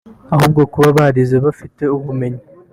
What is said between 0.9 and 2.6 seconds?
barize bafite ubumenyi